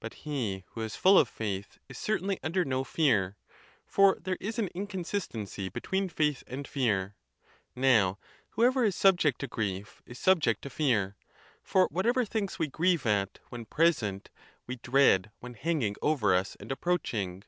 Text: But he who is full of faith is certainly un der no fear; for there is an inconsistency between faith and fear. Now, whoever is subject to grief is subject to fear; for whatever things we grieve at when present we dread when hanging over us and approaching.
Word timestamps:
But 0.00 0.14
he 0.26 0.64
who 0.72 0.80
is 0.80 0.96
full 0.96 1.16
of 1.16 1.28
faith 1.28 1.78
is 1.88 1.96
certainly 1.96 2.40
un 2.42 2.50
der 2.50 2.64
no 2.64 2.82
fear; 2.82 3.36
for 3.86 4.18
there 4.20 4.36
is 4.40 4.58
an 4.58 4.66
inconsistency 4.74 5.68
between 5.68 6.08
faith 6.08 6.42
and 6.48 6.66
fear. 6.66 7.14
Now, 7.76 8.18
whoever 8.48 8.82
is 8.82 8.96
subject 8.96 9.38
to 9.42 9.46
grief 9.46 10.02
is 10.06 10.18
subject 10.18 10.62
to 10.62 10.70
fear; 10.70 11.14
for 11.62 11.86
whatever 11.92 12.24
things 12.24 12.58
we 12.58 12.66
grieve 12.66 13.06
at 13.06 13.38
when 13.50 13.64
present 13.64 14.28
we 14.66 14.78
dread 14.82 15.30
when 15.38 15.54
hanging 15.54 15.94
over 16.02 16.34
us 16.34 16.56
and 16.58 16.72
approaching. 16.72 17.44